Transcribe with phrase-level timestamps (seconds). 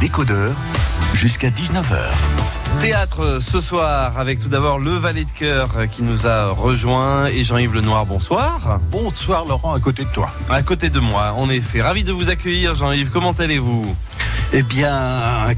[0.00, 0.56] décodeurs
[1.12, 2.08] jusqu'à 19h.
[2.80, 7.44] Théâtre ce soir avec tout d'abord le valet de cœur qui nous a rejoint et
[7.44, 8.80] Jean-Yves Lenoir, bonsoir.
[8.90, 10.30] Bonsoir Laurent, à côté de toi.
[10.48, 11.82] À côté de moi, en effet.
[11.82, 13.94] Ravi de vous accueillir Jean-Yves, comment allez-vous?
[14.52, 14.90] Eh bien,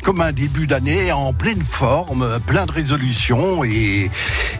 [0.04, 4.10] comme un début d'année, en pleine forme, plein de résolutions et,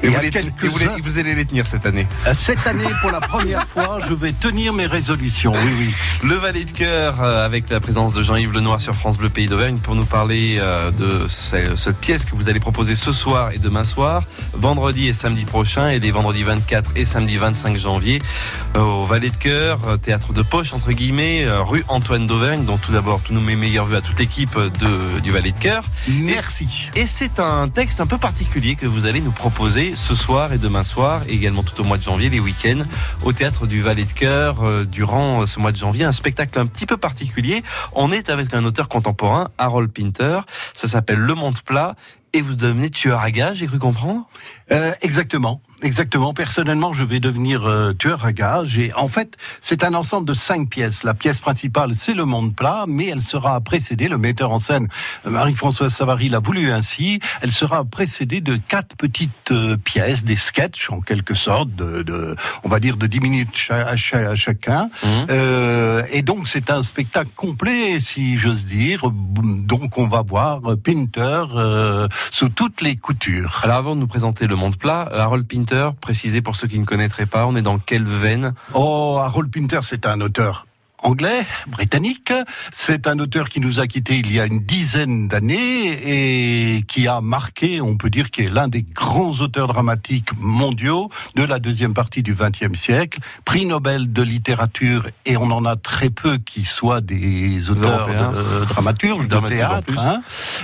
[0.03, 2.07] et, vous, à les- quelques et vous, les- vous allez les tenir cette année.
[2.27, 5.53] Euh, Cette année, pour la première fois, je vais tenir mes résolutions.
[5.53, 5.95] Oui, oui.
[6.27, 9.47] Le valet de cœur euh, avec la présence de Jean-Yves Lenoir sur France Bleu Pays
[9.49, 13.51] d'Auvergne pour nous parler euh, de ce- cette pièce que vous allez proposer ce soir
[13.53, 14.23] et demain soir,
[14.55, 18.23] vendredi et samedi prochain et les vendredis 24 et samedi 25 janvier
[18.79, 22.65] au valet de cœur, théâtre de poche entre guillemets, rue Antoine d'Auvergne.
[22.65, 25.59] Donc tout d'abord, tous nos mes meilleurs vœux à toute l'équipe de, du valet de
[25.59, 25.83] cœur.
[26.09, 26.91] Merci.
[26.95, 30.59] Et c'est un texte un peu particulier que vous allez nous proposer ce soir et
[30.59, 32.85] demain soir, et également tout au mois de janvier, les week-ends,
[33.25, 36.05] au théâtre du Valet de Cœur, euh, durant ce mois de janvier.
[36.05, 37.65] Un spectacle un petit peu particulier.
[37.95, 40.43] On est avec un auteur contemporain, Harold Pinter.
[40.73, 41.97] Ça s'appelle Le Monde Plat.
[42.33, 44.29] Et vous devenez tueur à gages, j'ai cru comprendre?
[44.71, 45.61] Euh, exactement.
[45.83, 46.33] Exactement.
[46.33, 48.79] Personnellement, je vais devenir euh, tueur à gages.
[48.79, 51.03] Et en fait, c'est un ensemble de cinq pièces.
[51.03, 54.07] La pièce principale, c'est le monde plat, mais elle sera précédée.
[54.09, 54.89] Le metteur en scène,
[55.27, 57.19] euh, Marie-Françoise Savary, l'a voulu ainsi.
[57.41, 62.37] Elle sera précédée de quatre petites euh, pièces, des sketchs en quelque sorte, de, de-
[62.63, 64.89] on va dire de 10 minutes cha- à, cha- à chacun.
[65.31, 69.03] Euh, et donc, c'est un spectacle complet, si j'ose dire.
[69.11, 71.45] Donc, on va voir Pinter
[72.31, 73.61] sous toutes les coutures.
[73.65, 76.85] Alors avant de nous présenter Le Monde Plat, Harold Pinter, précisez pour ceux qui ne
[76.85, 78.55] connaîtraient pas, on est dans quelle veine?
[78.75, 80.67] Oh, Harold Pinter, c'est un auteur
[81.03, 82.33] anglais, britannique.
[82.71, 87.09] C'est un auteur qui nous a quittés il y a une dizaine d'années et qui
[87.09, 91.59] a marqué, on peut dire, qui est l'un des grands auteurs dramatiques mondiaux de la
[91.59, 93.21] deuxième partie du XXe siècle.
[93.45, 98.33] Prix Nobel de littérature et on en a très peu qui soient des auteurs Européens.
[98.33, 100.07] de, dramaturges, de Dramaturges en théâtre.
[100.07, 100.23] hein.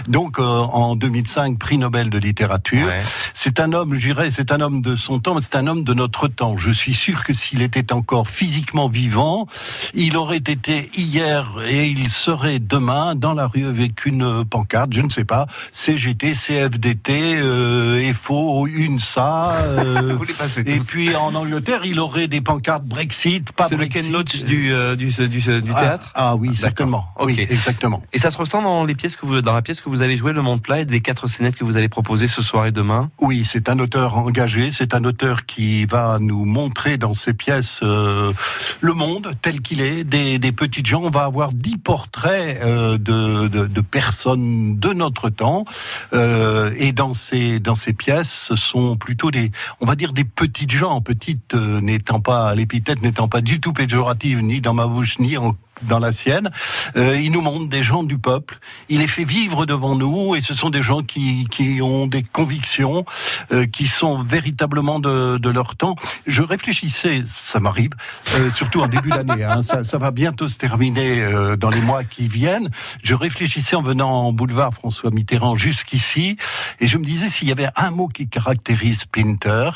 [0.09, 2.87] Donc, euh, en 2005, prix Nobel de littérature.
[2.87, 3.03] Ouais.
[3.35, 5.85] C'est un homme, je dirais, c'est un homme de son temps, mais c'est un homme
[5.85, 6.57] de notre temps.
[6.57, 9.47] Je suis sûr que s'il était encore physiquement vivant,
[9.95, 15.03] il aurait été hier et il serait demain dans la rue avec une pancarte, je
[15.03, 19.53] ne sais pas, CGT, CFDT, euh, FO, UNSA.
[19.63, 20.19] euh,
[20.67, 24.05] et puis en Angleterre, il aurait des pancartes Brexit, pas C'est le Brexit.
[24.05, 26.13] Ken Loach du, euh, du, du, du Ah, théâtre?
[26.15, 26.61] Ah, oui, D'accord.
[26.61, 27.05] certainement.
[27.21, 28.03] Oui, exactement.
[28.13, 30.17] Et ça se ressent dans les pièces que vous, dans la pièce que vous allez
[30.17, 32.73] jouer, Le Monde Plat, et les quatre scénettes que vous allez proposer ce soir et
[32.73, 33.11] demain?
[33.21, 37.81] Oui, c'est un auteur engagé, c'est un auteur qui va nous montrer dans ses pièces
[37.83, 38.33] euh,
[38.81, 41.03] le monde tel qu'il est, des, des petites gens.
[41.03, 45.65] On va avoir dix portraits euh, de, personnes de notre temps.
[46.13, 50.25] Euh, et dans ces, dans ces pièces, ce sont plutôt des, on va dire des
[50.25, 54.87] petites gens, petites euh, n'étant pas, l'épithète n'étant pas du tout péjorative, ni dans ma
[54.87, 56.51] bouche, ni en dans la sienne.
[56.97, 58.59] Euh, il nous montre des gens du peuple.
[58.89, 62.23] Il les fait vivre devant nous et ce sont des gens qui, qui ont des
[62.23, 63.05] convictions,
[63.53, 65.97] euh, qui sont véritablement de, de leur temps.
[66.27, 67.91] Je réfléchissais, ça m'arrive,
[68.35, 71.81] euh, surtout en début d'année, hein, ça, ça va bientôt se terminer euh, dans les
[71.81, 72.71] mois qui viennent.
[73.03, 76.37] Je réfléchissais en venant en boulevard François Mitterrand jusqu'ici
[76.81, 79.71] et je me disais s'il y avait un mot qui caractérise Pinter,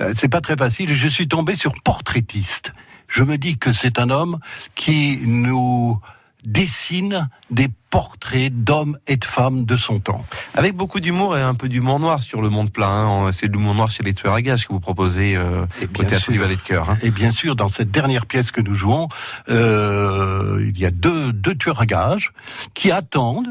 [0.00, 0.94] euh, c'est pas très facile.
[0.94, 2.72] Je suis tombé sur portraitiste
[3.08, 4.38] je me dis que c'est un homme
[4.74, 6.00] qui nous
[6.44, 10.24] dessine des portraits d'hommes et de femmes de son temps.
[10.54, 12.88] Avec beaucoup d'humour et un peu d'humour noir sur Le Monde Plat.
[12.88, 13.32] hein.
[13.32, 15.88] C'est de l'humour noir chez les tueurs à gages que vous proposez euh, Et au
[15.88, 16.32] bien théâtre sûr.
[16.32, 16.88] du Valet de Cœur.
[16.90, 16.98] hein.
[17.02, 19.08] Et bien sûr, dans cette dernière pièce que nous jouons,
[19.48, 22.30] euh, il y a deux, deux tueurs à gages
[22.74, 23.48] qui attendent.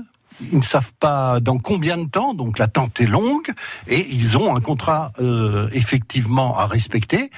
[0.52, 3.52] Ils ne savent pas dans combien de temps, donc l'attente est longue,
[3.88, 7.32] et ils ont un contrat euh, effectivement à respecter.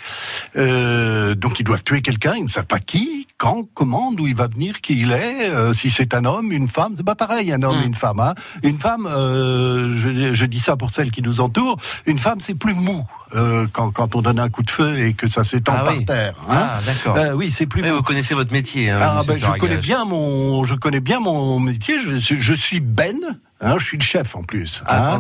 [0.58, 4.36] Euh, donc ils doivent tuer quelqu'un, ils ne savent pas qui, quand, comment, d'où il
[4.36, 7.52] va venir, qui il est, euh, si c'est un homme, une femme, c'est pas pareil,
[7.54, 7.84] un homme Mm.
[7.84, 8.20] et une femme.
[8.20, 8.34] Hein.
[8.64, 12.56] Une femme, euh, je, je dis ça pour celles qui nous entourent, une femme c'est
[12.56, 13.06] plus mou
[13.36, 15.94] euh, quand, quand on donne un coup de feu et que ça s'étend Ah par
[15.96, 16.06] oui.
[16.06, 16.34] terre.
[16.50, 16.70] Hein.
[16.72, 17.18] Ah, d'accord.
[17.18, 17.96] Euh, oui, c'est plus mou.
[17.96, 18.90] vous connaissez votre métier.
[18.90, 21.96] Hein, Ah ben, je connais bien mon, je connais bien mon métier.
[22.00, 23.18] Je suis Ben,
[23.62, 24.84] hein, je suis le chef en plus.
[24.88, 25.20] hein.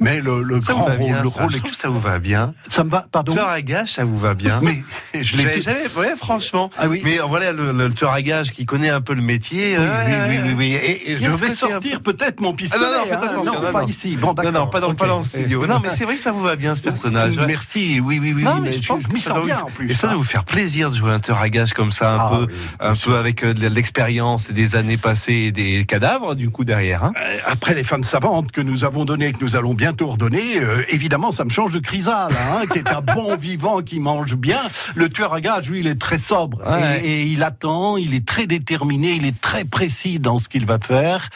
[0.00, 1.42] Mais le, le Ça grand vous va rôle, bien, le ça.
[1.42, 2.52] rôle Je ça vous va bien.
[2.68, 3.06] ça me va.
[3.10, 3.32] Pardon.
[3.32, 4.60] Tueur à gages, ça vous va bien.
[4.62, 4.82] Mais
[5.22, 5.60] je l'ai.
[5.60, 6.70] Jamais, ouais, franchement.
[6.78, 7.00] Ah oui.
[7.04, 9.76] Mais voilà, le, le tueur à gages qui connaît un peu le métier.
[9.78, 10.42] Oui, oui, oui, ouais.
[10.46, 10.72] oui, oui.
[11.06, 12.84] Et, je vais sortir peu- peut-être mon Ah pistolet.
[12.84, 13.28] non, non, faites hein.
[13.32, 13.86] attention, non, non, pas non.
[13.88, 14.16] ici.
[14.16, 14.96] Bon, Non, non, pas dans, ok.
[14.98, 15.66] pas dans le studio.
[15.66, 17.36] Non, mais c'est vrai que ça vous va bien, ce personnage.
[17.36, 17.46] ouais.
[17.46, 18.42] Merci, oui, oui, oui.
[18.42, 19.90] Non, mais je pense que ça bien vous- en plus.
[19.90, 22.18] Et ça doit vous faire plaisir de jouer un tueur à gages comme ça, un
[22.18, 22.46] Ah peu,
[22.80, 26.64] un peu avec euh, de l'expérience et des années passées et des cadavres, du coup,
[26.64, 27.04] derrière.
[27.04, 30.58] Euh, Après après les femmes savantes que nous avons données, que nous allons bientôt redonner,
[30.58, 34.34] euh, évidemment, ça me change de Chrysal, hein, qui est un bon vivant, qui mange
[34.34, 34.60] bien.
[34.96, 37.00] Le tueur à gages, lui, il est très sobre Ouais.
[37.04, 40.66] et, et il attend, il est très déterminé, il est très précis dans ce qu'il
[40.66, 41.28] va faire.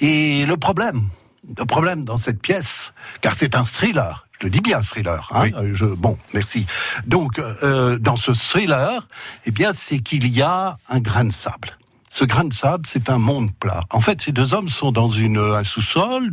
[0.00, 1.02] Et le problème,
[1.58, 4.26] le problème dans cette pièce, car c'est un thriller.
[4.40, 5.28] Je le dis bien thriller.
[5.34, 5.52] Hein, Oui.
[5.58, 6.64] euh, je, bon, merci.
[7.06, 9.06] Donc, euh, dans ce thriller,
[9.44, 11.76] eh bien, c'est qu'il y a un grain de sable.
[12.14, 13.82] Ce grain de sable, c'est un monde plat.
[13.90, 16.32] En fait, ces deux hommes sont dans une, un sous-sol,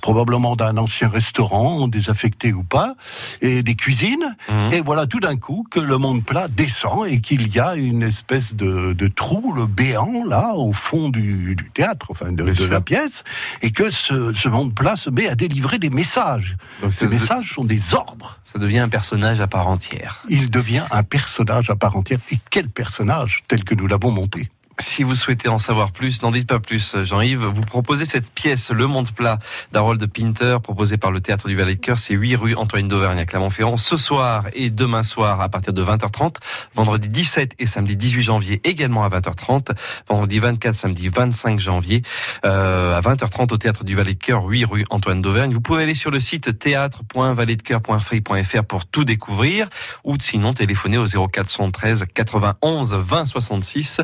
[0.00, 2.96] probablement d'un ancien restaurant, désaffecté ou pas,
[3.40, 4.36] et des cuisines.
[4.48, 4.72] Mhm.
[4.72, 8.02] Et voilà tout d'un coup que le monde plat descend et qu'il y a une
[8.02, 12.80] espèce de, de trou, le béant, là, au fond du, du théâtre, enfin de, la
[12.80, 13.22] pièce,
[13.62, 16.56] et que ce, ce monde plat se met à délivrer des messages.
[16.82, 18.40] Donc Ces messages sont des ordres.
[18.44, 20.24] ça devient un personnage à part entière.
[20.28, 22.18] Il devient un personnage à part entière.
[22.32, 24.50] Et quel personnage tel que nous l'avons monté?
[24.78, 27.46] Si vous souhaitez en savoir plus, n'en dites pas plus, Jean-Yves.
[27.46, 29.38] Vous proposez cette pièce, Le Monde Plat,
[29.72, 31.98] d'Harold Pinter, proposée par le Théâtre du Valais de Cœur.
[31.98, 33.78] C'est 8 rue Antoine d'Auvergne à Clermont-Ferrand.
[33.78, 36.36] Ce soir et demain soir à partir de 20h30.
[36.74, 39.70] Vendredi 17 et samedi 18 janvier également à 20h30.
[40.10, 42.02] Vendredi 24, samedi 25 janvier
[42.44, 45.54] euh, à 20h30 au Théâtre du Valais de Cœur, 8 rue Antoine d'Auvergne.
[45.54, 49.68] Vous pouvez aller sur le site théâtre.valetdecoeur.free.fr pour tout découvrir
[50.04, 54.02] ou sinon téléphoner au 0413 91 20 66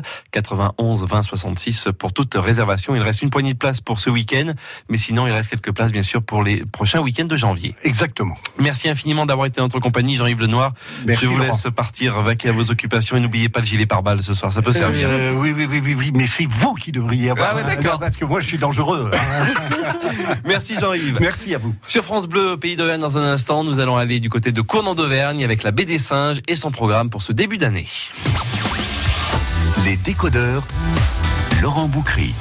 [0.71, 2.95] 91 20 66 pour toute réservation.
[2.95, 4.53] Il reste une poignée de places pour ce week-end,
[4.89, 7.75] mais sinon il reste quelques places bien sûr pour les prochains week-ends de janvier.
[7.83, 8.35] Exactement.
[8.59, 10.73] Merci infiniment d'avoir été notre compagnie, Jean-Yves Lenoir.
[11.05, 11.51] Merci, Je vous Laurent.
[11.51, 14.61] laisse partir vaquer à vos occupations et n'oubliez pas le gilet pare-balles ce soir, ça
[14.61, 15.07] peut servir.
[15.09, 17.49] Euh, oui, oui, oui, oui, oui, mais c'est vous qui devriez avoir.
[17.51, 17.99] Ah ouais, d'accord.
[17.99, 19.11] Parce que moi, je suis dangereux.
[19.13, 19.93] hein.
[20.45, 21.17] Merci Jean-Yves.
[21.19, 21.73] Merci à vous.
[21.85, 24.93] Sur France Bleu, Pays d'Auvergne, dans un instant, nous allons aller du côté de Cournon
[24.95, 27.87] d'Auvergne avec la baie des singes et son programme pour ce début d'année.
[29.85, 30.65] Les décodeurs,
[31.61, 32.33] Laurent Boucry.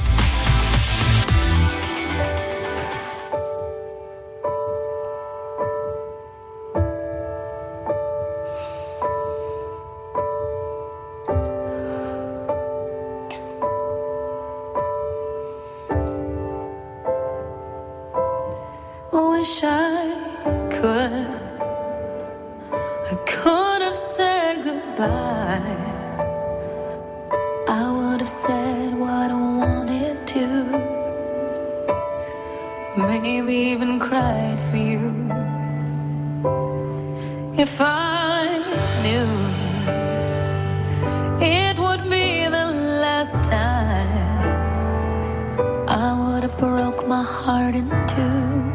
[47.42, 48.70] Heart in two.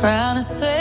[0.00, 0.73] Trying to save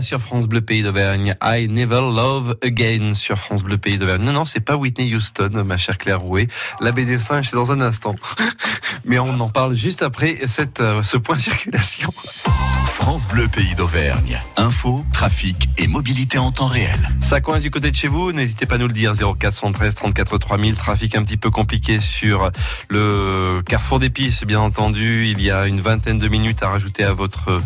[0.00, 1.34] Sur France Bleu Pays d'Auvergne.
[1.42, 4.22] I Never Love Again sur France Bleu Pays d'Auvergne.
[4.22, 6.46] Non, non, c'est pas Whitney Houston, ma chère Claire Rouet.
[6.80, 8.14] La BD singe, c'est dans un instant.
[9.04, 10.38] Mais on en parle juste après
[10.78, 12.14] euh, ce point circulation.
[13.02, 14.38] France Bleu Pays d'Auvergne.
[14.56, 16.96] Info, trafic et mobilité en temps réel.
[17.20, 19.12] Ça coince du côté de chez vous, n'hésitez pas à nous le dire.
[19.12, 20.76] 0413 34 3000.
[20.76, 22.52] Trafic un petit peu compliqué sur
[22.88, 25.26] le carrefour d'épices, bien entendu.
[25.26, 27.58] Il y a une vingtaine de minutes à rajouter à votre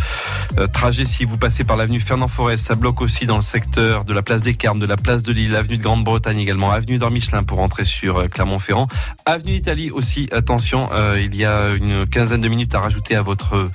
[0.57, 2.69] euh, trajet si vous passez par l'avenue Fernand Forest.
[2.69, 5.35] Ça bloque aussi dans le secteur de la place des Carmes, de la place de
[5.35, 8.89] Lille, avenue de Grande-Bretagne également, avenue d'Ormichelin pour rentrer sur euh, Clermont-Ferrand.
[9.27, 13.21] Avenue d'Italie aussi, attention, euh, il y a une quinzaine de minutes à rajouter à
[13.21, 13.69] votre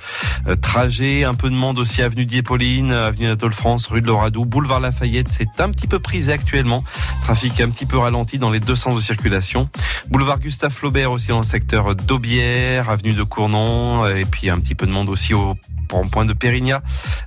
[0.60, 1.22] trajet.
[1.22, 5.28] Un peu de monde aussi, avenue Dieppoline, avenue Anatole France, rue de Loradou, boulevard Lafayette.
[5.28, 6.82] C'est un petit peu prisé actuellement.
[7.22, 9.68] Trafic un petit peu ralenti dans les deux sens de circulation.
[10.10, 14.74] Boulevard Gustave Flaubert aussi dans le secteur d'Aubière, avenue de Cournon, et puis un petit
[14.74, 15.54] peu de monde aussi au
[15.92, 16.82] rond-point de Périgna,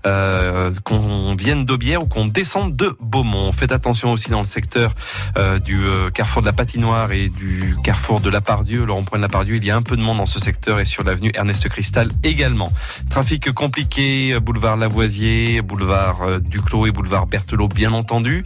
[0.05, 3.51] euh, qu'on vienne d'Aubière ou qu'on descende de Beaumont.
[3.51, 4.93] Faites attention aussi dans le secteur
[5.37, 9.19] euh, du euh, carrefour de la patinoire et du carrefour de la Pardieu, le rond-point
[9.19, 9.55] de la Pardieu.
[9.55, 12.09] Il y a un peu de monde dans ce secteur et sur l'avenue Ernest Cristal
[12.23, 12.71] également.
[13.09, 18.43] Trafic compliqué, boulevard Lavoisier, boulevard euh, Duclos et boulevard Berthelot, bien entendu.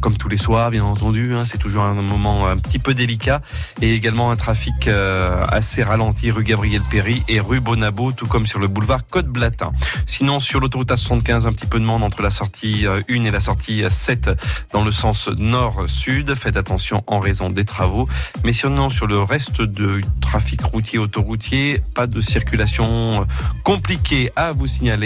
[0.00, 3.40] Comme tous les soirs, bien entendu, hein, c'est toujours un moment un petit peu délicat.
[3.82, 8.46] Et également un trafic euh, assez ralenti rue Gabriel Péry et rue Bonabo, tout comme
[8.46, 9.72] sur le boulevard Côte-Blatin.
[10.06, 13.30] Sinon, sur l'autoroute A75, un petit peu de monde entre la sortie euh, 1 et
[13.30, 14.30] la sortie 7
[14.72, 16.34] dans le sens nord-sud.
[16.34, 18.06] Faites attention en raison des travaux.
[18.44, 23.24] Mais sinon, sur le reste du trafic routier, autoroutier, pas de circulation euh,
[23.64, 25.05] compliquée à vous signaler.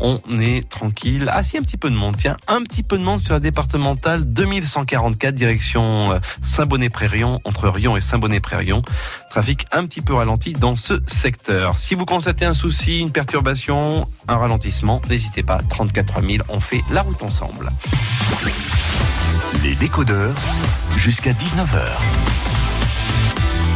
[0.00, 1.30] On est tranquille.
[1.32, 2.16] Ah si, un petit peu de monde.
[2.16, 7.96] Tiens, un petit peu de monde sur la départementale 2144 direction euh, Saint-Bonnet-Prérion, entre Rion
[7.96, 8.82] et Saint-Bonnet-Prérion.
[9.30, 11.78] Trafic un petit peu ralenti dans ce secteur.
[11.78, 15.58] Si vous constatez un souci, une perturbation, un ralentissement, n'hésitez pas.
[15.58, 17.70] 34 3000, on fait la route ensemble.
[19.62, 20.36] Les décodeurs,
[20.96, 21.80] jusqu'à 19h.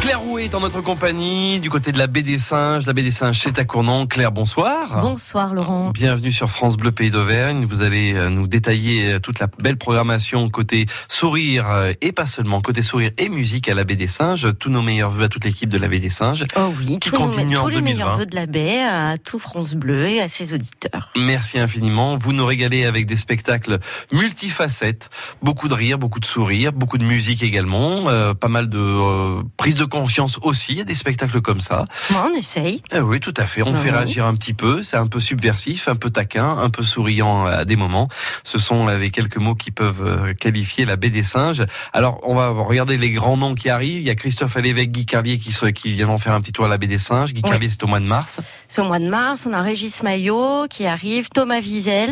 [0.01, 2.87] Claire est en notre compagnie du côté de la baie des Singes.
[2.87, 4.07] La baie des Singes, c'est à Cournon.
[4.07, 5.01] Claire, bonsoir.
[5.01, 5.91] Bonsoir Laurent.
[5.91, 7.65] Bienvenue sur France Bleu Pays d'Auvergne.
[7.65, 12.27] Vous allez euh, nous détailler euh, toute la belle programmation côté sourire euh, et pas
[12.27, 14.47] seulement côté sourire et musique à la baie des Singes.
[14.61, 16.45] Tous nos meilleurs vœux à toute l'équipe de la baie des Singes.
[16.57, 17.95] Oh oui, Qui tous, nos- continue en tous les 2020.
[17.97, 21.11] meilleurs vœux de la baie à tout France Bleu et à ses auditeurs.
[21.17, 22.17] Merci infiniment.
[22.19, 23.81] Vous nous régalez avec des spectacles
[24.13, 25.11] multifacettes,
[25.43, 29.43] beaucoup de rire, beaucoup de sourires, beaucoup de musique également, euh, pas mal de euh,
[29.57, 30.73] prise de conscience aussi.
[30.73, 31.85] Il y a des spectacles comme ça.
[32.15, 32.83] On essaye.
[32.93, 33.63] Eh oui, tout à fait.
[33.63, 34.83] On fait réagir un petit peu.
[34.83, 38.09] C'est un peu subversif, un peu taquin, un peu souriant à des moments.
[38.45, 41.65] Ce sont euh, les quelques mots qui peuvent euh, qualifier la baie des singes.
[41.93, 44.01] Alors, on va regarder les grands noms qui arrivent.
[44.01, 46.65] Il y a Christophe Alévèque, Guy Carlier qui, se- qui viendront faire un petit tour
[46.65, 47.33] à la baie des singes.
[47.33, 47.43] Guy.
[47.43, 48.41] Carlier, c'est au mois de mars.
[48.69, 49.47] C'est au mois de mars.
[49.49, 52.11] On a Régis Maillot qui arrive, Thomas Wiesel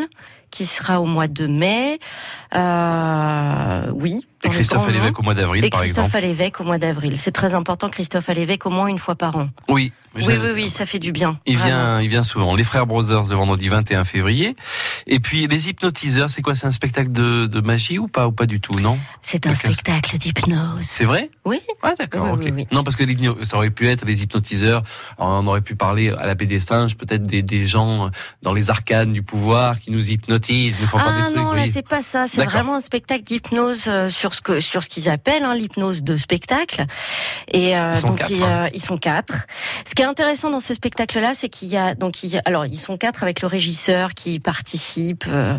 [0.51, 1.99] qui sera au mois de mai.
[2.55, 4.25] Euh, oui.
[4.45, 4.89] Et Christophe noms.
[4.89, 6.25] Alévèque au mois d'avril, Et par Christophe exemple.
[6.25, 7.19] Alévèque au mois d'avril.
[7.19, 9.49] C'est très important, Christophe Alévèque au moins une fois par an.
[9.69, 9.93] Oui.
[10.17, 11.41] Oui, oui, oui, ça fait du bien.
[11.45, 11.75] Il Vraiment.
[11.97, 12.55] vient, il vient souvent.
[12.55, 14.55] Les Frères Brothers le vendredi 21 février.
[15.09, 16.55] Et puis les hypnotiseurs, c'est quoi?
[16.55, 18.97] C'est un spectacle de, de magie ou pas ou pas du tout Non?
[19.23, 20.83] C'est un spectacle d'hypnose.
[20.83, 21.31] C'est vrai?
[21.45, 21.59] Oui.
[21.83, 22.39] Ah d'accord.
[22.39, 22.67] Oui, oui.
[22.71, 23.05] Non parce que
[23.45, 24.85] ça aurait pu être les hypnotiseurs.
[25.19, 28.11] On aurait pu parler à la baie des singes, peut-être des, des gens
[28.43, 31.45] dans les arcanes du pouvoir qui nous hypnotisent, nous font faire Ah des trucs.
[31.45, 32.27] non, là c'est pas ça.
[32.29, 36.03] C'est vraiment un spectacle d'hypnose euh, sur ce que sur ce qu'ils appellent hein, l'hypnose
[36.03, 36.85] de spectacle.
[37.53, 38.69] Et euh, Ils donc quatre, ils, hein.
[38.75, 39.47] ils sont quatre.
[39.87, 42.43] Ce qui est intéressant dans ce spectacle-là, c'est qu'il y a donc il y a-
[42.45, 45.57] alors ils sont quatre avec le régisseur qui participe euh,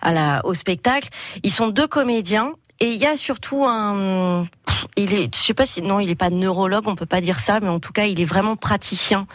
[0.00, 1.08] à la au spectacle.
[1.42, 2.52] Ils sont deux comédiens.
[2.80, 4.48] Et il y a surtout un,
[4.96, 7.38] il est, je sais pas si non, il est pas neurologue, on peut pas dire
[7.38, 9.28] ça, mais en tout cas, il est vraiment praticien.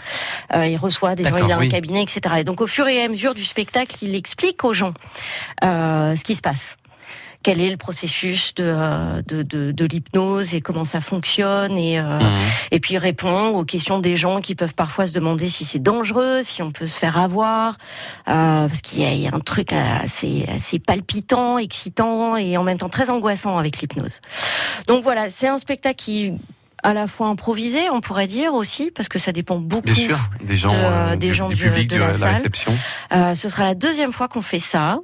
[0.53, 1.67] Euh, il reçoit des gens, il a oui.
[1.67, 2.35] un cabinet, etc.
[2.39, 4.93] Et donc, au fur et à mesure du spectacle, il explique aux gens
[5.63, 6.75] euh, ce qui se passe.
[7.41, 11.97] Quel est le processus de, euh, de, de, de l'hypnose et comment ça fonctionne et,
[11.97, 12.29] euh, Mhm.
[12.71, 16.41] et puis répond aux questions des gens qui peuvent parfois se demander si c'est dangereux,
[16.41, 17.77] si on peut se faire avoir,
[18.27, 22.77] euh, parce qu'il y, y a un truc assez, assez palpitant, excitant et en même
[22.77, 24.19] temps très angoissant avec l'hypnose.
[24.87, 26.33] Donc voilà, c'est un spectacle qui
[26.83, 29.85] à la fois improvisé, on pourrait dire aussi, parce que ça dépend beaucoup.
[29.85, 32.13] Bien sûr, des gens, de- euh, des du, gens du public de de, la la,
[32.13, 32.33] salle.
[32.35, 32.77] réception.
[33.13, 34.99] Euh, ce sera la deuxième fois qu'on fait ça,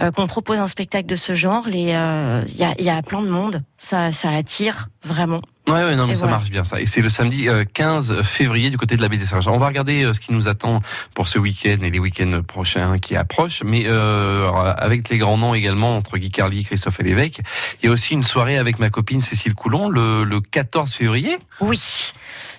[0.00, 1.64] euh, qu'on propose un spectacle de ce genre.
[1.68, 5.40] Euh, il y, a, y a plein de monde, ça, ça attire vraiment.
[5.68, 6.36] Ouais, ouais, non, mais Et ça voilà.
[6.36, 6.80] marche bien ça.
[6.80, 9.48] Et c'est le samedi euh, 15 février du côté de la baie des Singes.
[9.48, 10.80] On va regarder euh, ce qui nous attend
[11.14, 13.62] pour ce week-end et les week-ends prochains qui approchent.
[13.64, 17.40] Mais euh, avec les grands noms également, entre Guy Carly, Christophe et l'évêque,
[17.82, 21.36] il y a aussi une soirée avec ma copine Cécile Coulon le, le 14 février.
[21.60, 22.12] Oui.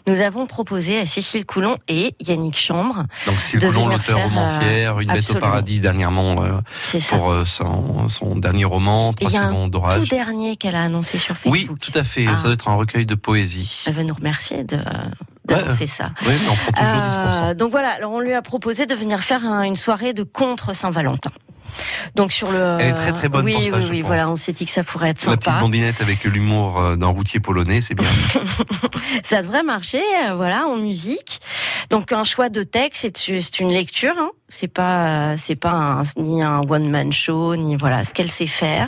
[0.08, 5.12] Nous avons proposé à Cécile Coulon et Yannick Chambre, Donc Cécile Coulon, l'auteur romancière, Une
[5.12, 6.52] bête au paradis dernièrement euh,
[6.84, 10.10] c'est pour euh, son, son dernier roman, Trois saisons Tout d'orage.
[10.10, 11.54] dernier qu'elle a annoncé sur Facebook.
[11.54, 12.26] Oui, tout à fait.
[12.28, 12.38] Ah.
[12.38, 13.84] Ça doit être un recueil de poésie.
[13.88, 14.80] Elle va nous remercier de
[15.46, 16.12] d'annoncer ça.
[16.24, 17.56] Oui, mais on prend toujours Euh, 10%.
[17.56, 20.76] donc voilà, alors on lui a proposé de venir faire un- une soirée de contre
[20.76, 21.32] Saint-Valentin.
[22.16, 22.78] Donc sur le.
[22.80, 24.08] Elle est très, très bonne oui, pour ça, Oui, je oui, pense.
[24.08, 25.60] voilà, on s'est dit que ça pourrait être La petite sympa.
[25.60, 28.08] blondinette avec l'humour euh, d'un routier polonais, c'est bien.
[29.24, 31.40] Ça devrait marcher, euh, voilà, en musique.
[31.90, 34.14] Donc un choix de texte, c'est c'est une lecture.
[34.18, 34.30] Hein.
[34.50, 38.48] C'est pas, c'est pas un, ni un one man show, ni voilà ce qu'elle sait
[38.48, 38.88] faire.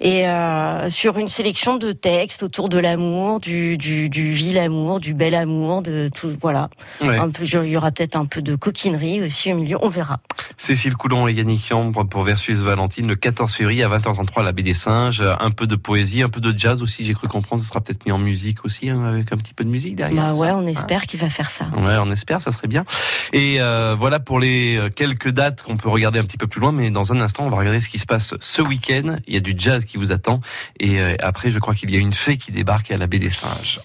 [0.00, 5.00] Et euh, sur une sélection de textes autour de l'amour, du, du, du vil amour,
[5.00, 6.70] du bel amour, de tout, voilà.
[7.00, 7.18] Ouais.
[7.18, 9.76] Un peu, il y aura peut-être un peu de coquinerie aussi au milieu.
[9.82, 10.20] On verra.
[10.56, 14.52] Cécile Coulon et Yannick Chambre pour Versus Valentine le 14 février à 20h33 à la
[14.52, 15.22] Baie des Singes.
[15.40, 17.60] Un peu de poésie, un peu de jazz aussi, j'ai cru comprendre.
[17.62, 20.26] Ce sera peut-être mis en musique aussi, hein, avec un petit peu de musique derrière.
[20.26, 21.64] Bah ouais, on espère qu'il va faire ça.
[21.76, 22.84] Ouais, on espère, ça serait bien.
[23.32, 26.60] Et euh, voilà pour les euh, quelques dates qu'on peut regarder un petit peu plus
[26.60, 29.16] loin, mais dans un instant, on va regarder ce qui se passe ce week-end.
[29.26, 30.40] Il y a du jazz qui vous attend,
[30.78, 33.18] et euh, après, je crois qu'il y a une fée qui débarque à la baie
[33.18, 33.80] des Singes.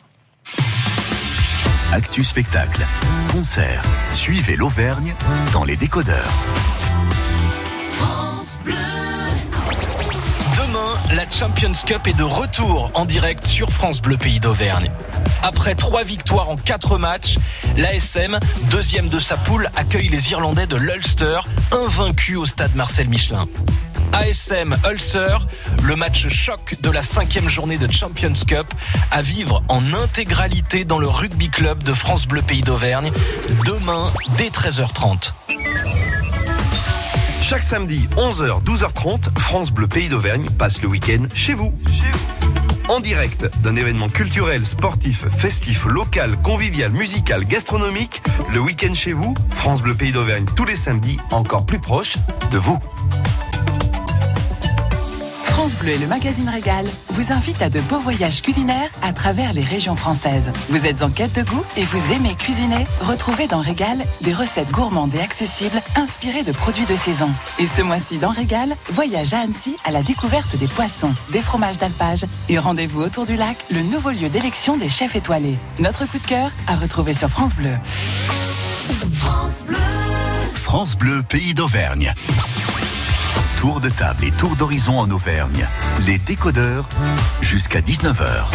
[1.91, 2.85] Actu spectacle,
[3.31, 3.83] concert.
[4.11, 5.15] Suivez l'Auvergne
[5.53, 6.33] dans les décodeurs.
[8.65, 8.96] Demain,
[11.31, 14.89] Champions Cup est de retour en direct sur France Bleu Pays d'Auvergne.
[15.43, 17.37] Après trois victoires en quatre matchs,
[17.77, 18.39] l'ASM,
[18.71, 21.39] deuxième de sa poule, accueille les Irlandais de l'Ulster,
[21.71, 23.47] invaincus au stade Marcel Michelin.
[24.13, 25.37] ASM Ulster,
[25.83, 28.67] le match choc de la cinquième journée de Champions Cup,
[29.11, 33.11] à vivre en intégralité dans le rugby club de France Bleu Pays d'Auvergne,
[33.65, 35.31] demain dès 13h30.
[37.49, 41.71] Chaque samedi, 11h, 12h30, France Bleu Pays d'Auvergne passe le week-end chez vous.
[42.89, 48.21] En direct d'un événement culturel, sportif, festif, local, convivial, musical, gastronomique,
[48.53, 52.17] le week-end chez vous, France Bleu Pays d'Auvergne tous les samedis, encore plus proche
[52.51, 52.79] de vous.
[55.87, 59.53] France Bleu et le magazine Régal vous invitent à de beaux voyages culinaires à travers
[59.53, 60.51] les régions françaises.
[60.69, 62.85] Vous êtes en quête de goût et vous aimez cuisiner?
[63.01, 67.29] Retrouvez dans Régal des recettes gourmandes et accessibles inspirées de produits de saison.
[67.59, 71.77] Et ce mois-ci dans Régal, voyage à Annecy à la découverte des poissons, des fromages
[71.77, 75.57] d'alpage et rendez-vous autour du lac, le nouveau lieu d'élection des chefs étoilés.
[75.79, 77.75] Notre coup de cœur à retrouver sur France Bleu.
[80.53, 82.13] France Bleu Pays d'Auvergne.
[83.57, 85.67] Tour de table et tour d'horizon en Auvergne.
[86.05, 86.87] Les décodeurs
[87.41, 88.45] jusqu'à 19h.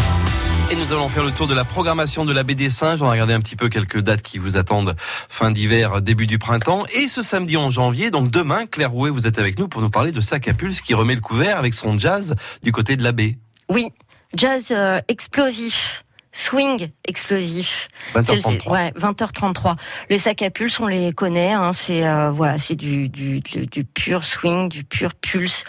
[0.70, 3.02] Et nous allons faire le tour de la programmation de la BD Singes.
[3.02, 4.94] On a regardé un petit peu quelques dates qui vous attendent
[5.28, 6.86] fin d'hiver, début du printemps.
[6.94, 9.90] Et ce samedi 11 janvier, donc demain, Claire Rouet, vous êtes avec nous pour nous
[9.90, 13.02] parler de Sac à Pulse qui remet le couvert avec son jazz du côté de
[13.02, 13.38] la baie.
[13.68, 13.88] Oui,
[14.36, 16.01] jazz euh, explosif.
[16.32, 17.88] Swing explosif.
[18.14, 18.70] C'est le- 20h33.
[18.70, 19.76] ouais, 20h33.
[20.10, 21.52] Les sacs à pulse, on les connaît.
[21.52, 25.64] Hein, c'est euh, voilà, c'est du, du, du, du pur swing, du pur pulse.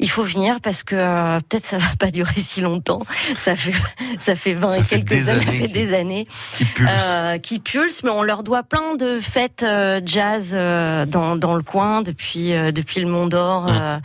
[0.00, 3.00] Il faut venir parce que euh, peut-être ça va pas durer si longtemps.
[3.36, 3.72] Ça fait
[4.18, 6.26] ça fait 20 Ça et fait quelques des années, ça années des années
[6.56, 6.90] Qui pulse.
[6.92, 11.54] euh, qui pulsent, mais on leur doit plein de fêtes euh, jazz euh, dans, dans
[11.54, 13.78] le coin depuis euh, depuis le Mont d'Or Mmh.
[13.80, 13.98] euh,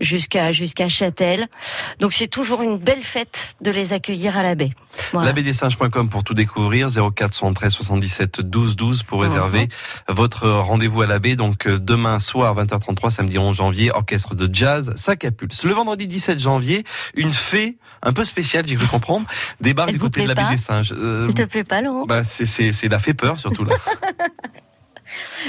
[0.00, 1.46] jusqu'à jusqu'à Châtel.
[2.00, 4.70] Donc c'est toujours une belle fête de les accueillir à la baie.
[5.12, 5.28] Voilà.
[5.60, 9.68] Labdsinges.com pour tout découvrir, 04 73 77 12 12 pour réserver
[10.08, 11.36] votre rendez-vous à la baie.
[11.36, 15.64] Donc euh, demain soir 20h33, samedi 11 janvier, orchestre de jazz, sac à pulse.
[15.64, 19.26] Le vendredi 17 janvier, une fée un peu spéciale, j'ai cru comprendre,
[19.60, 20.94] débarque du côté de la baie des singes.
[20.96, 22.06] Euh, Il te plaît pas, Laurent?
[22.06, 23.76] bah, c'est la fait peur surtout là.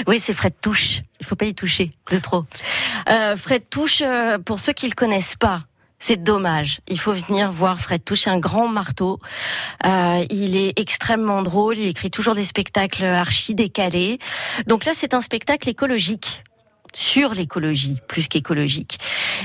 [0.06, 1.02] Oui, c'est Fred Touche.
[1.20, 2.44] Il faut pas y toucher de trop.
[3.08, 5.64] Euh, Fred Touche, euh, pour ceux qui le connaissent pas.
[6.04, 6.80] C'est dommage.
[6.88, 9.20] Il faut venir voir Fred Touche, un grand marteau.
[9.86, 11.78] Euh, il est extrêmement drôle.
[11.78, 14.18] Il écrit toujours des spectacles archi décalés.
[14.66, 16.42] Donc là, c'est un spectacle écologique
[16.92, 18.98] sur l'écologie plus qu'écologique.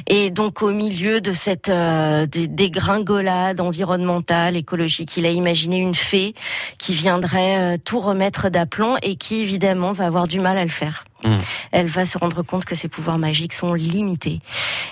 [0.08, 5.96] Et donc au milieu de cette euh, dé- dégringolade environnementale, écologique, il a imaginé une
[5.96, 6.34] fée
[6.80, 10.72] qui viendrait euh, tout remettre d'aplomb et qui évidemment va avoir du mal à le
[10.72, 11.06] faire.
[11.24, 11.36] Mm.
[11.72, 14.40] Elle va se rendre compte que ses pouvoirs magiques sont limités.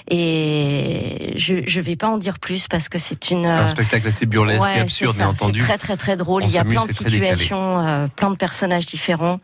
[0.10, 4.26] Et je je vais pas en dire plus parce que c'est une un spectacle assez
[4.26, 5.60] burlesque Ouais, et absurde, bien entendu.
[5.60, 6.44] C'est très très très drôle.
[6.44, 9.40] On Il y a plein de situations, euh, plein de personnages différents.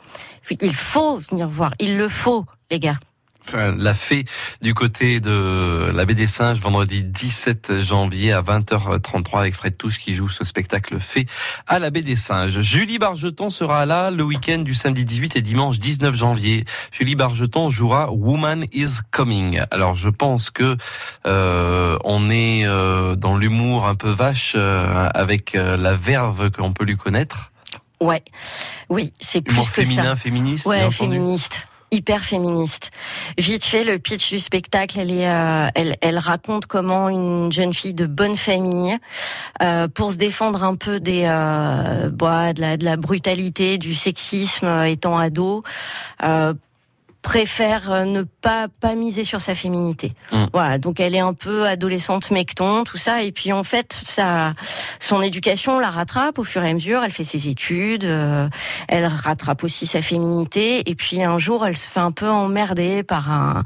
[0.49, 1.73] Il faut venir voir.
[1.79, 2.99] Il le faut, les gars.
[3.47, 4.25] Enfin, la fée
[4.61, 9.97] du côté de la baie des Singes, vendredi 17 janvier à 20h33 avec Fred Touche
[9.97, 11.25] qui joue ce spectacle fée
[11.67, 12.61] à la baie des Singes.
[12.61, 16.65] Julie Bargeton sera là le week-end du samedi 18 et dimanche 19 janvier.
[16.91, 19.61] Julie Bargeton jouera Woman is Coming.
[19.71, 20.77] Alors je pense que
[21.25, 26.85] euh, on est euh, dans l'humour un peu vache euh, avec la verve qu'on peut
[26.85, 27.51] lui connaître.
[27.99, 28.23] Ouais,
[28.89, 30.15] oui, c'est plus Humour que féminin, ça.
[30.15, 30.65] féministe.
[30.65, 31.67] Ouais, féministe.
[31.93, 32.89] Hyper féministe.
[33.37, 38.37] Vite fait, le pitch du spectacle, elle euh, raconte comment une jeune fille de bonne
[38.37, 38.97] famille,
[39.61, 43.93] euh, pour se défendre un peu des, euh, bah, de la, de la brutalité, du
[43.93, 45.63] sexisme, euh, étant ado,
[47.21, 50.13] préfère euh, ne pas pas miser sur sa féminité.
[50.31, 50.45] Mm.
[50.53, 54.53] Voilà, donc elle est un peu adolescente mecton, tout ça, et puis en fait, sa
[54.99, 57.03] son éducation la rattrape au fur et à mesure.
[57.03, 58.49] Elle fait ses études, euh,
[58.87, 63.03] elle rattrape aussi sa féminité, et puis un jour, elle se fait un peu emmerder
[63.03, 63.63] par un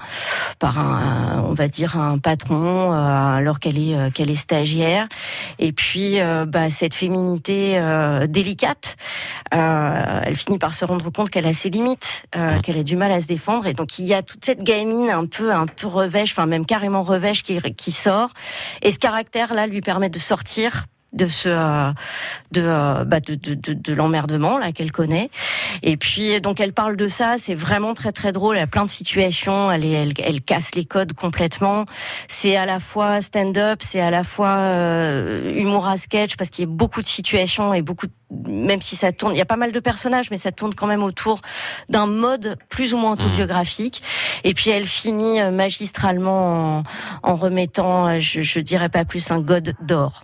[0.59, 5.07] par un, on va dire un patron, euh, alors qu'elle est euh, qu'elle est stagiaire,
[5.59, 7.79] et puis bah, cette féminité
[8.27, 8.97] délicate,
[9.51, 12.61] elle finit par se rendre compte qu'elle a ses limites, Mm.
[12.61, 15.09] qu'elle a du mal à se défendre, et donc il y a toute cette gamine
[15.09, 18.31] un peu un peu revêche, enfin même carrément revêche qui qui sort,
[18.81, 21.91] et ce caractère là lui permet de sortir de ce euh,
[22.51, 25.29] de, euh, bah, de, de, de, de l'emmerdement là qu'elle connaît.
[25.81, 28.57] Et puis donc elle parle de ça c'est vraiment très très drôle.
[28.57, 31.85] Elle a plein de situations elle est, elle, elle casse les codes complètement.
[32.27, 36.65] C'est à la fois stand-up c'est à la fois euh, humour à sketch parce qu'il
[36.65, 38.13] y a beaucoup de situations et beaucoup de-
[38.49, 40.87] même si ça tourne il y a pas mal de personnages mais ça tourne quand
[40.87, 41.39] même autour
[41.89, 44.03] d'un mode plus ou moins autobiographique.
[44.43, 46.83] Et puis elle finit euh, magistralement en,
[47.23, 50.23] en remettant je, je dirais pas plus un god d'or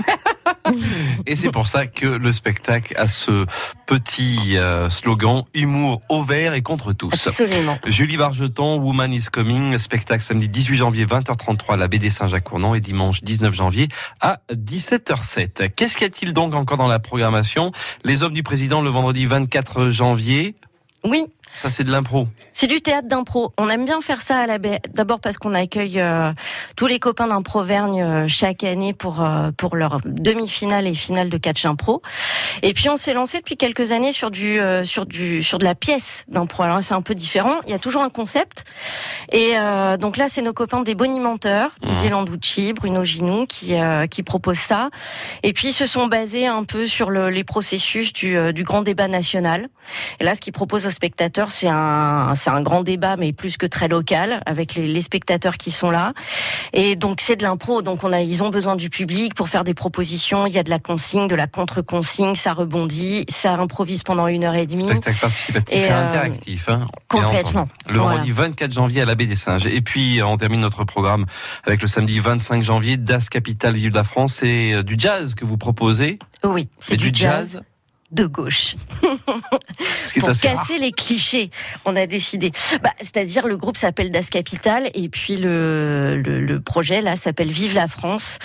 [1.26, 3.46] Et c'est pour ça que le spectacle a ce
[3.86, 7.26] petit euh, slogan humour au vert et contre tous.
[7.26, 12.74] absolument Julie Bargeton, Woman is Coming, spectacle samedi 18 janvier 20h33 à la BD Saint-Jacques-Cournon
[12.74, 13.88] et dimanche 19 janvier
[14.20, 15.70] à 17h07.
[15.70, 17.72] Qu'est-ce qu'il y a-t-il donc encore dans la programmation?
[18.04, 20.54] Les hommes du président le vendredi 24 janvier?
[21.04, 22.28] oui Ça c'est de l'impro.
[22.52, 23.52] C'est du théâtre d'impro.
[23.58, 24.80] On aime bien faire ça à la baie.
[24.94, 26.32] D'abord parce qu'on accueille euh,
[26.76, 31.36] tous les copains d'Improvergne euh, chaque année pour euh, pour leur demi-finale et finale de
[31.36, 32.02] catch impro.
[32.62, 35.74] Et puis on s'est lancé depuis quelques années sur du sur du sur de la
[35.74, 36.62] pièce d'impro.
[36.62, 37.56] Alors c'est un peu différent.
[37.66, 38.64] Il y a toujours un concept.
[39.30, 39.54] Et
[39.98, 43.74] donc là c'est nos copains des bonimenteurs, Didier Landucci, Bruno Ginou qui
[44.10, 44.90] qui proposent ça.
[45.42, 48.82] Et puis ils se sont basés un peu sur le, les processus du du grand
[48.82, 49.68] débat national.
[50.20, 53.56] Et là ce qu'ils proposent aux spectateurs c'est un c'est un grand débat, mais plus
[53.56, 56.12] que très local, avec les, les spectateurs qui sont là.
[56.72, 59.64] Et donc c'est de l'impro, donc on a, ils ont besoin du public pour faire
[59.64, 60.46] des propositions.
[60.46, 64.44] Il y a de la consigne, de la contre-consigne, ça rebondit, ça improvise pendant une
[64.44, 64.88] heure et demie.
[64.88, 66.68] Spectacle participatif Et, et, euh, interactif.
[66.68, 67.68] Hein, complètement.
[67.88, 68.14] Le Voilà.
[68.18, 69.66] vendredi 24 janvier à la baie des Singes.
[69.66, 71.26] Et puis on termine notre programme
[71.64, 74.34] avec le samedi 25 janvier, Das Capital Ville de la France.
[74.40, 76.18] C'est euh, du jazz que vous proposez.
[76.44, 77.60] Oui, c'est du, jazz,
[78.12, 78.76] de gauche.
[80.20, 81.50] pour casser les clichés,
[81.84, 82.52] on a décidé.
[82.82, 87.50] Bah, C'est-à-dire le groupe s'appelle Das Capital et puis le, le, le projet là s'appelle
[87.50, 88.38] Vive la France.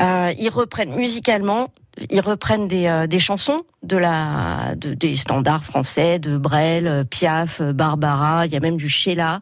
[0.00, 1.68] Euh, ils reprennent musicalement.
[2.10, 7.60] Ils reprennent des, euh, des chansons de la de, des standards français de Brel, Piaf,
[7.60, 8.46] Barbara.
[8.46, 9.40] Il y a même du Sheila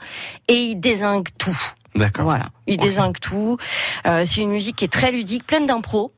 [0.49, 1.59] et ils désinguent tout.
[1.95, 2.25] D'accord.
[2.25, 3.57] Voilà, ils désinguent tout.
[4.07, 6.13] Euh, c'est une musique qui est très ludique, pleine d'impro.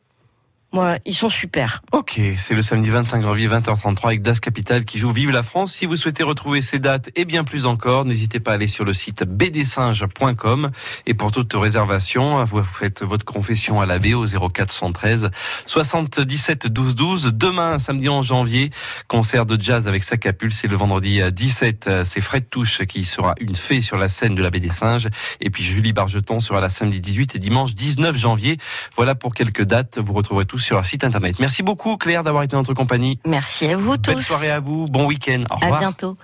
[0.73, 1.83] Ouais, ils sont super.
[1.93, 5.75] Ok, c'est le samedi 25 janvier 20h33 avec Das Capital qui joue Vive la France.
[5.75, 8.87] Si vous souhaitez retrouver ces dates et bien plus encore, n'hésitez pas à aller sur
[8.87, 10.71] le site bdsinge.com
[11.05, 15.31] et pour toute réservation, vous faites votre confession à la B au 0413
[15.67, 17.25] 77 12 12.
[17.35, 18.71] Demain, samedi 11 janvier,
[19.09, 20.53] concert de jazz avec Sacapule.
[20.53, 21.87] C'est le vendredi 17.
[21.87, 25.09] euh, C'est Fred Touche qui sera une fée sur la scène de la BD Singe.
[25.43, 28.57] Et puis Julie Bargeton sera là samedi 18 et dimanche 19 janvier.
[28.97, 29.99] Voilà pour quelques dates.
[29.99, 31.37] Vous retrouverez tout sur leur site internet.
[31.40, 33.18] Merci beaucoup Claire d'avoir été notre compagnie.
[33.27, 34.12] Merci à vous tous.
[34.14, 34.87] Belle soirée à vous.
[34.87, 35.42] Bon week-end.
[35.51, 35.81] Au À revoir.
[35.81, 36.16] bientôt.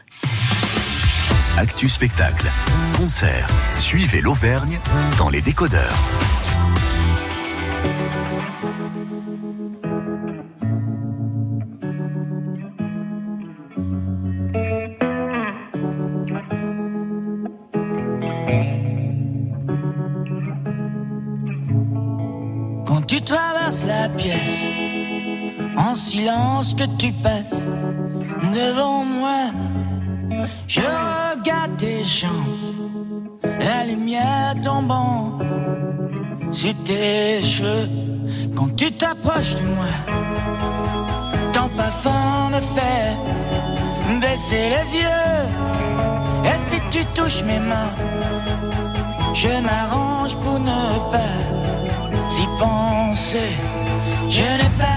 [1.56, 2.46] Actu spectacle,
[2.96, 3.48] concert.
[3.76, 4.78] Suivez l'Auvergne
[5.18, 5.92] dans les décodeurs.
[23.18, 24.68] Tu traverses la pièce,
[25.76, 27.64] en silence que tu passes
[28.54, 29.40] devant moi,
[30.68, 35.38] je regarde tes jambes, la lumière tombant
[36.52, 37.88] sur tes cheveux.
[38.54, 39.94] Quand tu t'approches de moi,
[41.52, 45.38] ton parfum me fait baisser les yeux.
[46.44, 47.94] Et si tu touches mes mains,
[49.34, 51.57] je m'arrange pour ne pas
[52.42, 53.52] y penser.
[54.28, 54.87] Je n'ai pas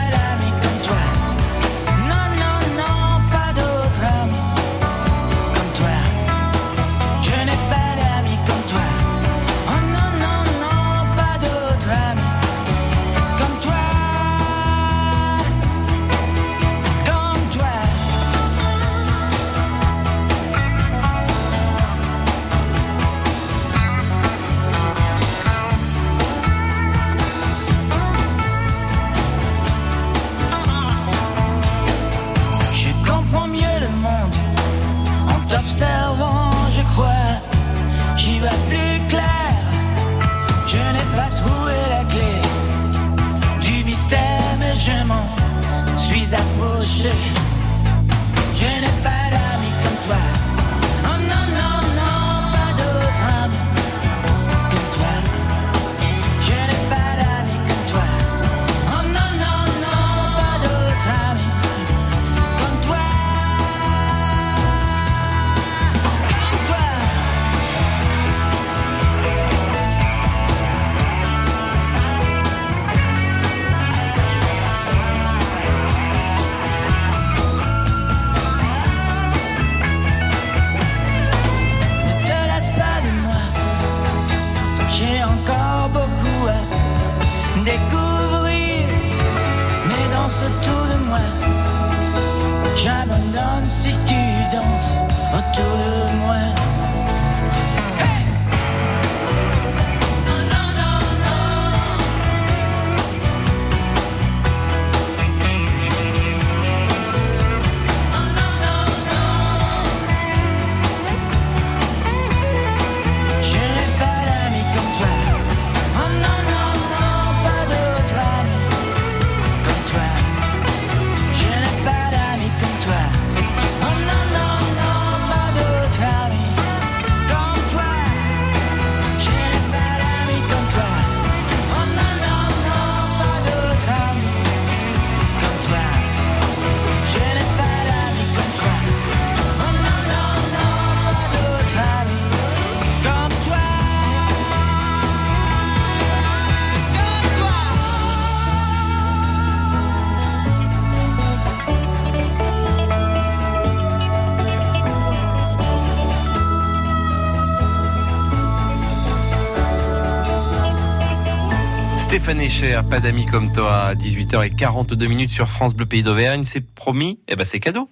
[162.61, 166.43] Pas d'amis comme toi, à 18h42 minutes sur France Bleu Pays d'Auvergne.
[166.45, 167.89] C'est promis, eh ben c'est cadeau.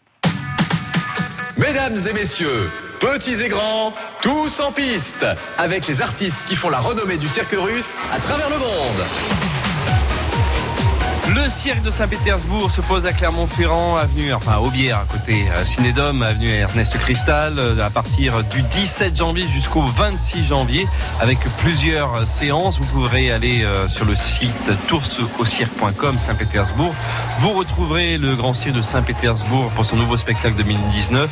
[1.57, 5.25] Mesdames et messieurs, petits et grands, tous en piste,
[5.57, 9.48] avec les artistes qui font la renommée du cirque russe à travers le monde.
[11.43, 15.63] Le cirque de Saint-Pétersbourg se pose à Clermont-Ferrand, avenue, enfin à Aubière, à côté euh,
[15.63, 20.85] Cinédome, avenue Ernest Cristal, euh, à partir du 17 janvier jusqu'au 26 janvier,
[21.21, 22.77] avec plusieurs euh, séances.
[22.77, 24.51] Vous pourrez aller sur le site
[24.87, 26.93] toursaucirque.com Saint-Pétersbourg.
[27.39, 31.29] Vous retrouverez le Grand Cirque de Saint-Pétersbourg pour son nouveau spectacle 2019,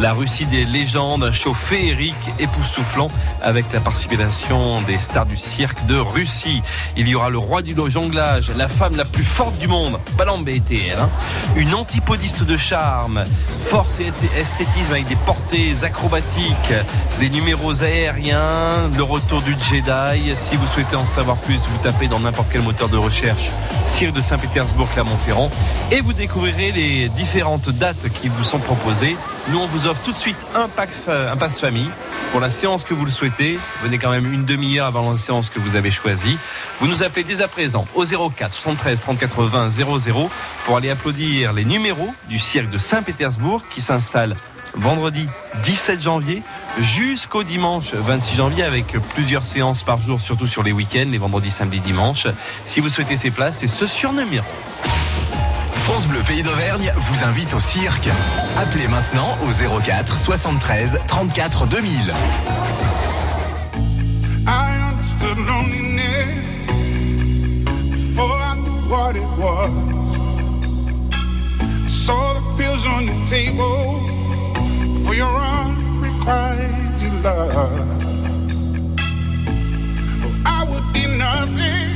[0.00, 3.08] La Russie des légendes, un show féerique, époustouflant,
[3.42, 6.62] avec la participation des stars du cirque de Russie.
[6.96, 10.48] Il y aura le roi du jonglage, la femme la plus forte du monde, Balambe
[10.48, 11.08] elle, hein.
[11.56, 13.24] une antipodiste de charme,
[13.68, 16.72] force et esthétisme avec des portées acrobatiques,
[17.18, 20.34] des numéros aériens, le retour du Jedi.
[20.34, 23.50] Si vous souhaitez en savoir plus, vous tapez dans n'importe quel moteur de recherche
[23.86, 25.50] Cirque de Saint-Pétersbourg, Clermont-Ferrand,
[25.90, 29.16] et vous découvrirez les différentes dates qui vous sont proposées.
[29.48, 31.90] Nous, on vous offre tout de suite un, pack, un pass famille
[32.30, 33.58] pour la séance que vous le souhaitez.
[33.82, 36.38] Venez quand même une demi-heure avant la séance que vous avez choisie.
[36.80, 40.30] Vous nous appelez dès à présent au 04 73 34 20 00
[40.64, 44.34] pour aller applaudir les numéros du cirque de Saint-Pétersbourg qui s'installe
[44.74, 45.26] vendredi
[45.64, 46.42] 17 janvier
[46.80, 51.50] jusqu'au dimanche 26 janvier avec plusieurs séances par jour, surtout sur les week-ends, les vendredis,
[51.50, 52.26] samedis, dimanches.
[52.66, 54.46] Si vous souhaitez ces places, c'est ce surnuméro.
[55.84, 58.08] France Bleu Pays d'Auvergne vous invite au cirque.
[58.56, 62.12] Appelez maintenant au 04 73 34 2000.
[69.10, 69.70] What it was.
[71.90, 74.04] Saw the pills on the table
[75.04, 77.52] for your unrequited love.
[77.52, 77.96] Oh,
[80.46, 81.90] I would be nothing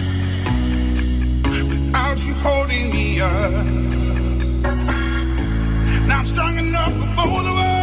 [1.69, 3.65] without you holding me up.
[6.09, 7.74] Now I'm strong enough for both of us.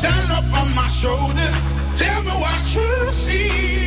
[0.00, 1.56] Stand up on my shoulders.
[1.94, 3.79] Tell me what you see.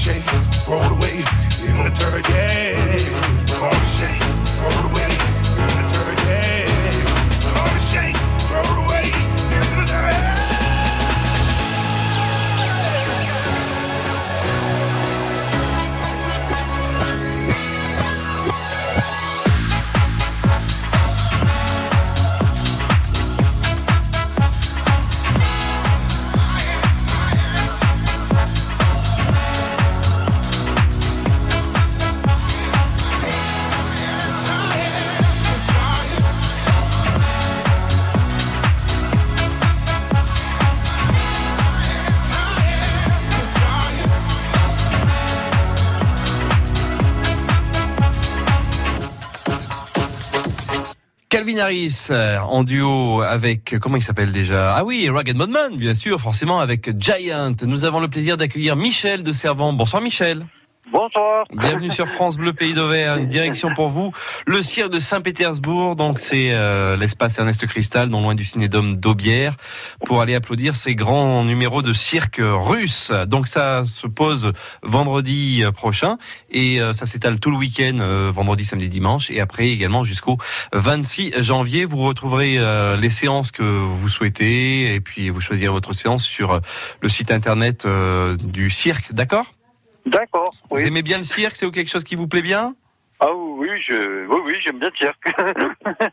[0.00, 0.40] shaker.
[0.66, 0.99] Roll the
[52.10, 54.74] Euh, en duo avec comment il s'appelle déjà?
[54.76, 57.54] Ah oui, Rugged Modman, bien sûr, forcément avec Giant.
[57.62, 59.72] Nous avons le plaisir d'accueillir Michel de Servant.
[59.72, 60.46] Bonsoir Michel.
[60.92, 61.44] Bonsoir.
[61.52, 63.26] Bienvenue sur France Bleu Pays d'Auvergne.
[63.26, 64.12] Direction pour vous
[64.46, 65.94] le cirque de Saint-Pétersbourg.
[65.94, 69.54] Donc c'est euh, l'espace Ernest Cristal, non loin du cinédome d'Aubière,
[70.04, 73.12] pour aller applaudir ces grands numéros de cirque russe.
[73.28, 76.18] Donc ça se pose vendredi prochain
[76.50, 80.38] et euh, ça s'étale tout le week-end, euh, vendredi, samedi, dimanche, et après également jusqu'au
[80.72, 81.84] 26 janvier.
[81.84, 86.52] Vous retrouverez euh, les séances que vous souhaitez et puis vous choisirez votre séance sur
[86.52, 86.60] euh,
[87.00, 89.12] le site internet euh, du cirque.
[89.12, 89.46] D'accord?
[90.06, 90.54] D'accord.
[90.70, 90.86] Vous Oui.
[90.86, 92.74] aimez bien le cirque C'est quelque chose qui vous plaît bien?
[93.22, 95.34] Ah oui, je, oui, oui, j'aime bien le cirque.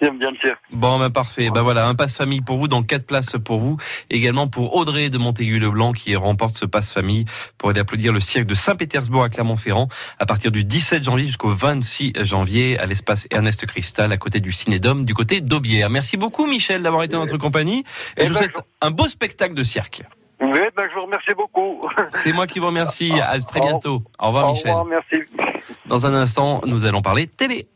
[0.00, 0.60] j'aime bien le cirque.
[0.70, 1.50] Bon, ben parfait.
[1.52, 3.76] Ben voilà, un passe famille pour vous, donc quatre places pour vous.
[4.08, 7.24] Également pour Audrey de Montaigu-le-Blanc qui remporte ce passe famille
[7.58, 9.88] pour aller applaudir le cirque de Saint-Pétersbourg à Clermont-Ferrand
[10.20, 14.52] à partir du 17 janvier jusqu'au 26 janvier à l'espace Ernest Cristal à côté du
[14.52, 15.90] Cinédome du côté d'Aubière.
[15.90, 17.82] Merci beaucoup Michel d'avoir été en notre compagnie
[18.16, 20.02] et je vous ben, souhaite un beau spectacle de cirque.
[20.40, 21.80] Oui, ben, je vous remercie beaucoup.
[22.12, 23.12] C'est moi qui vous remercie.
[23.20, 24.02] À très bientôt.
[24.20, 24.70] Au revoir Au Michel.
[24.72, 25.24] revoir, merci.
[25.86, 27.66] Dans un instant, nous allons parler télé.